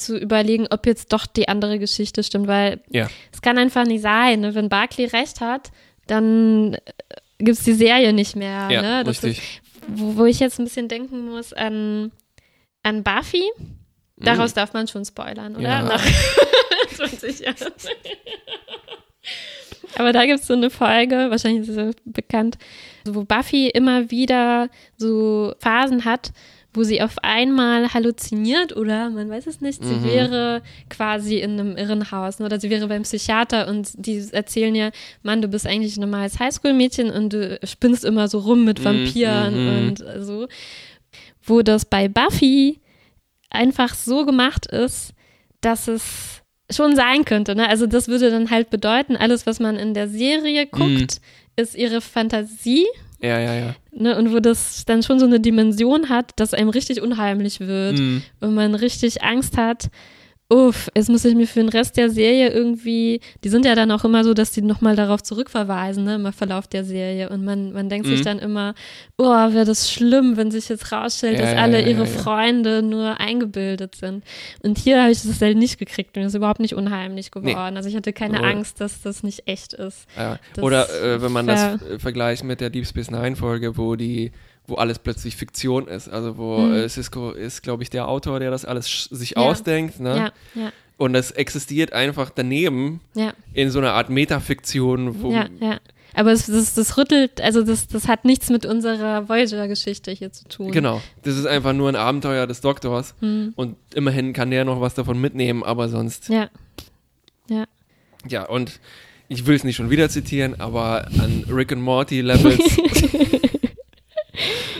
[0.00, 3.08] zu überlegen, ob jetzt doch die andere Geschichte stimmt, weil ja.
[3.32, 4.40] es kann einfach nicht sein.
[4.40, 4.54] Ne?
[4.54, 5.70] Wenn Barclay recht hat,
[6.06, 6.76] dann
[7.38, 8.68] gibt es die Serie nicht mehr.
[8.70, 9.06] Ja, ne?
[9.06, 9.38] Richtig.
[9.38, 12.12] Ist, wo, wo ich jetzt ein bisschen denken muss an,
[12.82, 13.44] an Buffy.
[14.16, 15.62] Daraus darf man schon spoilern, oder?
[15.62, 15.82] Ja.
[15.82, 16.04] Nach
[16.96, 17.56] 20 Jahren.
[19.96, 22.58] Aber da gibt es so eine Folge, wahrscheinlich ist sie bekannt,
[23.04, 26.32] wo Buffy immer wieder so Phasen hat,
[26.78, 30.04] wo sie auf einmal halluziniert oder man weiß es nicht, sie Mhm.
[30.04, 34.92] wäre quasi in einem Irrenhaus ne, oder sie wäre beim Psychiater und die erzählen ihr,
[35.22, 38.84] Mann, du bist eigentlich ein normales Highschool-Mädchen und du spinnst immer so rum mit Mhm,
[38.84, 39.88] Vampiren mhm.
[39.88, 40.46] und so.
[41.42, 42.78] Wo das bei Buffy
[43.50, 45.12] einfach so gemacht ist,
[45.60, 47.54] dass es schon sein könnte.
[47.56, 47.68] Ne?
[47.68, 50.84] Also das würde dann halt bedeuten, alles, was man in der Serie guckt,
[51.20, 51.56] Mhm.
[51.56, 52.86] ist ihre Fantasie.
[53.20, 53.74] Ja, ja, ja.
[53.92, 54.16] Ne?
[54.16, 58.22] Und wo das dann schon so eine Dimension hat, dass einem richtig unheimlich wird Mhm.
[58.40, 59.88] und man richtig Angst hat.
[60.50, 63.90] Uff, jetzt muss ich mir für den Rest der Serie irgendwie, die sind ja dann
[63.90, 67.28] auch immer so, dass die nochmal darauf zurückverweisen, ne, im Verlauf der Serie.
[67.28, 68.24] Und man, man denkt sich Mhm.
[68.24, 68.74] dann immer,
[69.18, 72.18] oh, wäre das schlimm, wenn sich jetzt rausstellt, Ja, dass alle ja, ihre ja, ja.
[72.22, 74.24] Freunde nur eingebildet sind.
[74.62, 77.76] Und hier habe ich das halt nicht gekriegt und es ist überhaupt nicht unheimlich geworden.
[77.76, 78.48] Also ich hatte keine Null.
[78.48, 80.06] Angst, dass das nicht echt ist.
[80.62, 84.32] Oder äh, wenn man das vergleicht mit der Deep Space Nine Folge, wo die,
[84.68, 86.08] wo alles plötzlich Fiktion ist.
[86.08, 86.74] Also wo Mhm.
[86.74, 89.36] äh, Cisco ist, glaube ich, der Autor, der das alles sich Ja.
[89.38, 89.98] ausdenkt.
[90.00, 90.32] Ne?
[90.54, 93.00] Ja, ja, Und das existiert einfach daneben
[93.54, 95.78] in so einer Art Metafiktion, wo ja, ja.
[96.14, 100.48] Aber es, das, das rüttelt, also das, das hat nichts mit unserer Voyager-Geschichte hier zu
[100.48, 100.72] tun.
[100.72, 103.14] genau, das ist einfach nur ein Abenteuer des Doktors.
[103.20, 103.52] Hm.
[103.56, 106.28] Und immerhin kann der noch was davon mitnehmen, aber sonst.
[106.30, 106.48] Ja.
[107.48, 107.64] Ja.
[108.28, 108.80] Ja, und
[109.28, 112.58] ich will es nicht schon wieder zitieren, aber an Rick and Morty Levels,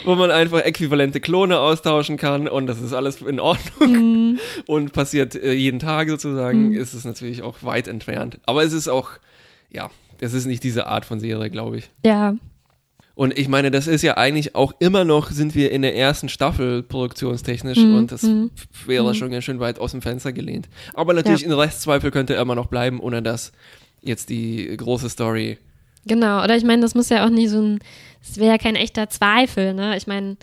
[0.09, 4.39] wo man einfach äquivalente Klone austauschen kann und das ist alles in Ordnung Hm.
[4.67, 6.77] und passiert äh, jeden Tag sozusagen, Mhm.
[6.77, 8.41] ist es natürlich auch weit entfernt.
[8.47, 9.11] Aber es ist auch,
[9.71, 9.91] ja,
[10.21, 11.91] es ist nicht diese Art von Serie, glaube ich.
[12.05, 12.35] Ja.
[13.15, 16.29] Und ich meine, das ist ja eigentlich auch immer noch, sind wir in der ersten
[16.29, 18.51] Staffel produktionstechnisch Mhm, und das mhm.
[18.87, 19.15] wäre Mhm.
[19.15, 20.69] schon ganz schön weit aus dem Fenster gelehnt.
[20.95, 21.49] Aber natürlich Ja.
[21.49, 23.53] ein Restzweifel könnte immer noch bleiben, ohne dass
[24.01, 25.59] jetzt die große Story.
[26.07, 26.43] Genau.
[26.45, 27.79] Oder ich meine, das muss ja auch nicht so ein,
[28.23, 29.97] es wäre ja kein echter Zweifel, ne?
[29.97, 30.37] Ich meine,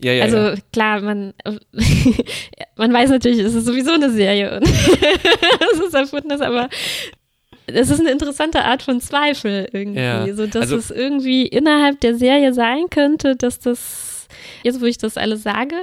[0.00, 0.54] Ja, ja, also ja.
[0.72, 1.34] klar, man,
[2.76, 4.62] man weiß natürlich, es ist sowieso eine Serie und
[5.72, 6.68] es ist erfundenes, aber
[7.66, 12.16] es ist eine interessante Art von Zweifel irgendwie, so dass also- es irgendwie innerhalb der
[12.16, 14.26] Serie sein könnte, dass das
[14.62, 15.76] jetzt, wo ich das alles sage,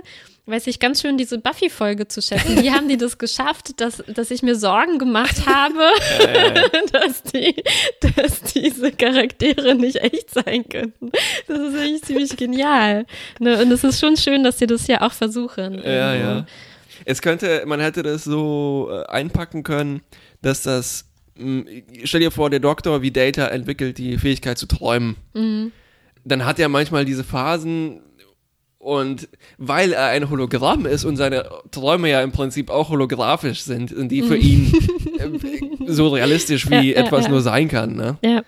[0.49, 2.61] weiß ich ganz schön diese Buffy-Folge zu schätzen.
[2.61, 5.83] Wie haben die das geschafft, dass, dass ich mir Sorgen gemacht habe,
[6.91, 7.55] dass, die,
[8.15, 11.11] dass diese Charaktere nicht echt sein könnten.
[11.47, 13.05] Das ist eigentlich ziemlich genial.
[13.39, 13.61] Ne?
[13.61, 15.81] Und es ist schon schön, dass sie das ja auch versuchen.
[15.83, 16.45] Ja, ja.
[17.05, 20.01] Es könnte, man hätte das so äh, einpacken können,
[20.41, 21.63] dass das, mh,
[22.03, 25.15] stell dir vor, der Doktor wie Data entwickelt die Fähigkeit zu träumen.
[25.33, 25.71] Mhm.
[26.25, 28.01] Dann hat er manchmal diese Phasen
[28.79, 33.89] und weil er ein Hologramm ist und seine Träume ja im Prinzip auch holographisch sind,
[33.89, 34.73] sind die für ihn
[35.19, 37.29] äh, so realistisch wie Ja, ja, etwas ja.
[37.31, 37.95] nur sein kann.
[37.95, 38.17] Ne?
[38.23, 38.41] Ja,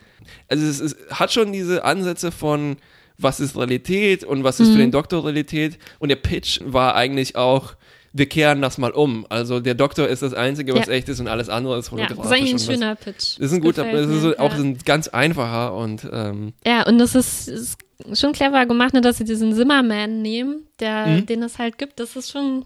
[0.47, 2.77] Also es, es hat schon diese Ansätze von
[3.17, 4.79] was ist Realität und was ist für Mhm.
[4.79, 7.75] den Doktor Realität und der Pitch war eigentlich auch
[8.13, 9.25] wir kehren das mal um.
[9.29, 10.93] Also der Doktor ist das Einzige, was Ja.
[10.93, 11.91] echt ist und alles andere ist ja.
[11.93, 12.17] holografisch.
[12.17, 13.37] Das ist eigentlich ein schöner Pitch.
[13.37, 14.59] Das ist ein guter, das ist so, auch ja.
[14.59, 17.77] ein ganz einfacher und ähm, Ja, und das ist, ist
[18.13, 21.25] schon clever gemacht, ne, dass sie diesen Zimmerman nehmen, der, Mhm.
[21.25, 21.99] den es halt gibt.
[21.99, 22.63] Das ist schon,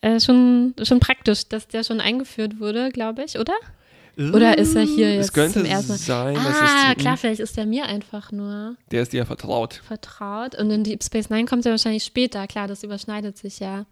[0.00, 3.54] äh, schon, schon praktisch, dass der schon eingeführt wurde, glaube ich, oder?
[4.18, 5.98] Oder ist er hier es jetzt könnte zum ersten Mal?
[5.98, 9.74] sein, Ah, es, klar, vielleicht ist er mir einfach nur der ist dir vertraut.
[9.86, 10.54] vertraut.
[10.54, 12.46] Und in Deep Space Nine kommt er wahrscheinlich später.
[12.46, 13.84] Klar, das überschneidet sich ja.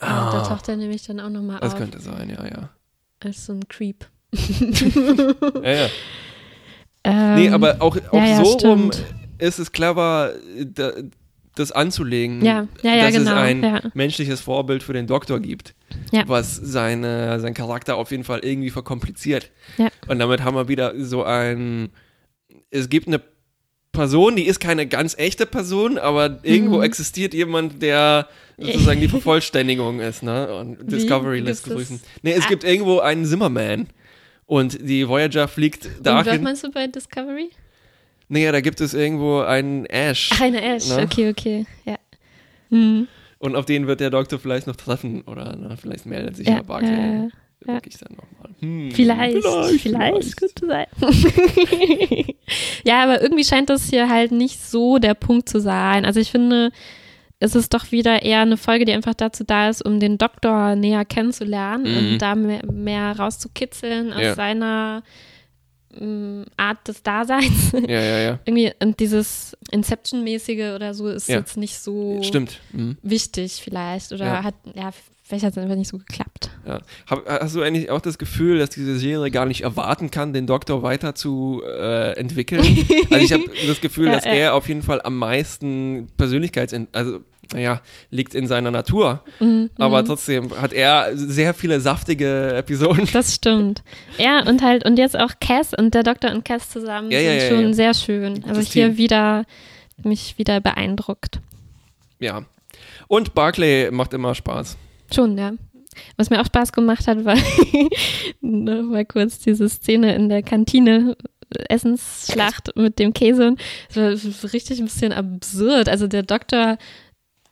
[0.00, 0.46] Ja, da Ah.
[0.48, 1.78] taucht er nämlich dann auch nochmal Das auf.
[1.80, 2.68] könnte sein, ja, ja.
[3.24, 4.06] Als so ein Creep.
[5.64, 5.88] ja, ja.
[7.02, 9.04] Ähm, Nee, aber auch, auch ja, ja, so rum stimmt.
[9.38, 10.32] Ist es clever,
[10.74, 10.92] da,
[11.54, 13.30] das anzulegen, Ja, ja, ja, dass genau.
[13.30, 15.74] es ein menschliches Vorbild für den Doktor gibt,
[16.26, 19.50] was seine, sein Charakter auf jeden Fall irgendwie verkompliziert.
[20.08, 21.88] Und damit haben wir wieder so ein,
[22.70, 23.20] es gibt eine
[23.92, 26.82] Person, die ist keine ganz echte Person, aber irgendwo Mhm.
[26.82, 30.54] existiert jemand, der sozusagen die Vervollständigung ist, ne?
[30.54, 30.92] Und?
[30.92, 32.00] Discovery lässt grüßen.
[32.22, 32.48] Nee, es Ah.
[32.48, 33.86] gibt irgendwo einen Zimmerman.
[34.44, 36.42] Und die Voyager fliegt Und was dahin.
[36.42, 37.50] meinst du bei Discovery?
[38.28, 40.30] Naja, da gibt es irgendwo einen Ash.
[40.34, 40.88] Ach, eine Ash.
[40.88, 41.02] Ne?
[41.04, 41.66] Okay, okay.
[41.84, 41.96] Ja.
[42.70, 43.06] Hm.
[43.38, 45.22] Und auf den wird der Doktor vielleicht noch treffen.
[45.22, 47.28] Oder na, vielleicht meldet sich Ja, Barclay äh,
[47.66, 47.74] ja.
[47.74, 48.50] wirklich dann nochmal.
[48.60, 50.36] Hm, Vielleicht, vielleicht, vielleicht.
[50.36, 50.86] könnte sein.
[52.84, 56.04] ja, aber irgendwie scheint das hier halt nicht so der Punkt zu sein.
[56.04, 56.70] Also ich finde,
[57.38, 60.74] es ist doch wieder eher eine Folge, die einfach dazu da ist, um den Doktor
[60.74, 62.12] näher kennenzulernen Mhm.
[62.14, 64.34] und da mehr, mehr rauszukitzeln aus Ja.
[64.34, 65.02] seiner
[66.56, 67.72] Art des Daseins.
[67.88, 68.38] Ja, ja, ja.
[68.44, 71.38] irgendwie, und dieses Inception-mäßige oder so ist Ja.
[71.38, 72.60] jetzt nicht so Stimmt.
[72.72, 72.96] Hm.
[73.02, 74.12] wichtig vielleicht.
[74.12, 74.42] Oder Ja.
[74.44, 74.90] hat, ja,
[75.26, 76.50] vielleicht hat es einfach nicht so geklappt.
[76.66, 76.80] Ja.
[77.08, 80.46] Hab, hast du eigentlich auch das Gefühl, dass diese Serie gar nicht erwarten kann, den
[80.46, 82.62] Doktor weiter zu äh, entwickeln?
[83.10, 86.74] also ich habe das Gefühl, dass er auf jeden Fall am meisten Persönlichkeits...
[86.92, 87.20] Also,
[87.52, 89.22] naja, liegt in seiner Natur.
[89.38, 90.06] Mhm, Aber mhm.
[90.06, 93.08] trotzdem hat er sehr viele saftige Episoden.
[93.12, 93.84] Das stimmt.
[94.18, 97.28] Ja, und halt, und jetzt auch Cass und der Doktor und Cass zusammen Ja, sind
[97.28, 98.42] ja, ja, schon sehr schön.
[98.42, 98.96] Also Das hier Team.
[98.96, 99.44] wieder,
[100.02, 101.38] mich wieder beeindruckt.
[102.18, 102.44] Ja.
[103.06, 104.76] Und Barclay macht immer Spaß.
[105.12, 105.52] Schon, ja.
[106.16, 107.36] Was mir auch Spaß gemacht hat, war
[108.40, 111.16] noch mal kurz diese Szene in der Kantine.
[111.68, 113.54] Essensschlacht mit dem Käse.
[113.94, 115.88] Das war richtig ein bisschen absurd.
[115.88, 116.76] Also der Doktor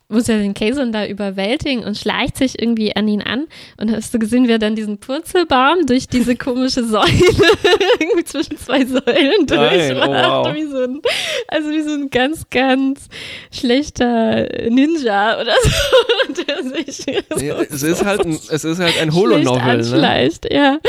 [0.07, 3.47] muss ja den Käse da überwältigen und schleicht sich irgendwie an ihn an.
[3.77, 7.05] Und hast du gesehen, wie er dann diesen Purzelbaum durch diese komische Säule,
[7.99, 10.09] irgendwie zwischen zwei Säulen oh, durchmacht.
[10.09, 10.53] wow.
[10.53, 11.01] Wie so ein,
[11.47, 13.07] also wie so ein ganz, ganz
[13.51, 16.33] schlechter Ninja oder so.
[16.47, 19.61] Der sich Ja, so, es, ist halt ein, es ist halt ein schlecht Holonovel.
[19.61, 19.69] Ne?
[19.69, 20.79] anschleicht, ja.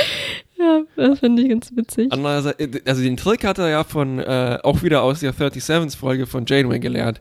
[0.58, 2.10] Ja, das finde ich ganz witzig.
[2.10, 6.26] Andererseits, also den Trick hat er ja von, äh, auch wieder aus der 37 Folge
[6.26, 7.20] von Janeway gelernt.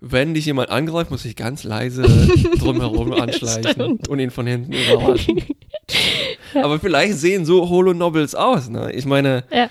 [0.00, 2.02] Wenn dich jemand angreift, muss ich ganz leise
[2.58, 5.42] drumherum anschleichen und ihn von hinten überraschen.
[6.54, 8.92] Aber vielleicht sehen so Holo-Novels aus, ne?
[8.92, 9.68] Ich meine, Ja.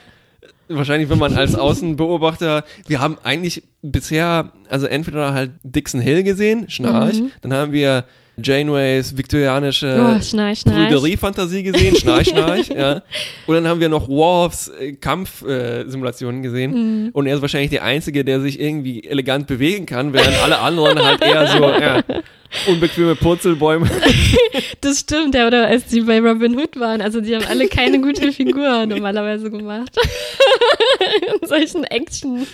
[0.70, 6.70] Wahrscheinlich, wenn man als Außenbeobachter, wir haben eigentlich bisher, also entweder halt Dixon Hill gesehen,
[6.70, 7.32] Schnarch, Mhm.
[7.42, 8.06] dann haben wir
[8.38, 10.90] Janeways viktorianische Oh, schnarch, schnarch.
[10.90, 13.02] Prügerie-Fantasie gesehen, Schnarch, Schnarch, ja.
[13.48, 17.04] Und dann haben wir noch Worfs äh, Kampfsimulationen gesehen.
[17.06, 17.10] Mhm.
[17.14, 21.02] Und er ist wahrscheinlich der Einzige, der sich irgendwie elegant bewegen kann, während alle anderen
[21.04, 22.04] halt eher so, ja,
[22.68, 23.90] unbequeme Purzelbäume.
[24.82, 28.00] Das stimmt, ja, oder als die bei Robin Hood waren, also die haben alle keine
[28.00, 29.90] gute Figur normalerweise gemacht.
[31.42, 32.46] In solchen Action,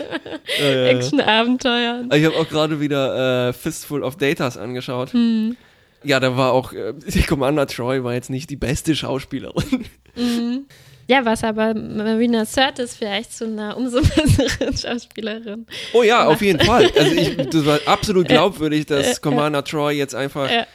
[0.60, 2.10] Äh, Action-Abenteuern.
[2.13, 5.12] ich habe auch gerade wieder äh, Fistful of Datas angeschaut.
[5.13, 5.58] Hm.
[6.04, 6.93] Ja, da war auch, äh,
[7.27, 9.86] Commander Troy war jetzt nicht die beste Schauspielerin.
[10.15, 10.65] Mhm.
[11.12, 15.66] Ja, was aber Marina Sirtis vielleicht zu einer umso besseren Schauspielerin.
[15.91, 16.41] Oh ja, auf Macht.
[16.41, 16.89] jeden Fall.
[16.97, 20.66] Also ich, das war absolut glaubwürdig, dass Commander Troy jetzt einfach Ja,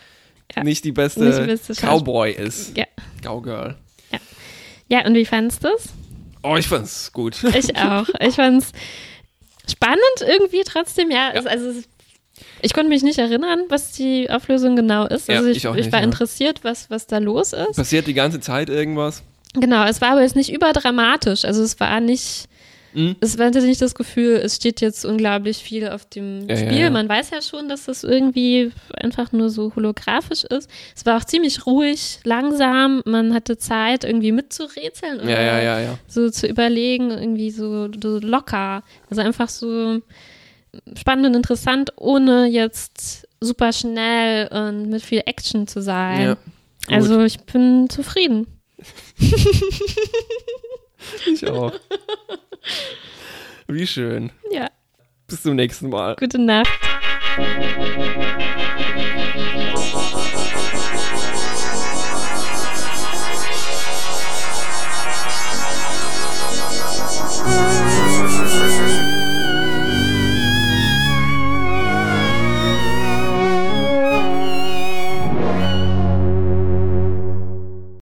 [0.54, 0.62] ja.
[0.62, 2.76] nicht die beste, Nicht die beste Cowboy ist.
[2.76, 2.84] Ja.
[3.22, 3.76] Cowgirl.
[4.88, 5.88] Ja, und wie fandest du es?
[6.42, 7.42] Oh, ich fand's gut.
[7.42, 8.06] Ich auch.
[8.20, 8.72] Ich fand's
[9.68, 11.32] spannend irgendwie trotzdem, ja.
[11.32, 11.40] Ja.
[11.40, 11.88] Es, also es
[12.60, 15.28] Ich konnte mich nicht erinnern, was die Auflösung genau ist.
[15.28, 16.04] Ja, Also ich, ich ich nicht, war ja.
[16.04, 17.76] interessiert, was, was da los ist.
[17.76, 19.22] Passiert die ganze Zeit irgendwas?
[19.58, 21.44] Genau, es war aber jetzt nicht überdramatisch.
[21.44, 22.48] Also es war nicht,
[22.94, 23.16] Mhm.
[23.20, 26.78] es war nicht das Gefühl, es steht jetzt unglaublich viel auf dem Ja, ja, Spiel.
[26.80, 26.90] ja.
[26.90, 30.70] Man weiß ja schon, dass das irgendwie einfach nur so holographisch ist.
[30.96, 33.02] Es war auch ziemlich ruhig, langsam.
[33.04, 35.98] Man hatte Zeit, irgendwie mitzurätseln Ja, ja, ja, ja.
[36.08, 38.82] so zu überlegen, irgendwie so, so locker.
[39.10, 40.00] Also einfach so
[40.98, 46.22] spannend und interessant, ohne jetzt super schnell und mit viel Action zu sein.
[46.88, 48.46] Ja, also ich bin zufrieden.
[51.26, 51.72] Ich auch.
[53.68, 54.32] Wie schön.
[54.50, 54.68] Ja,
[55.28, 56.16] Bis zum nächsten Mal.
[56.16, 56.68] gute Nacht.